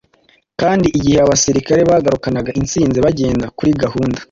[0.61, 4.19] kandi igihe abasirikari bagarukanaga insinzi bagenda kuri gahunda,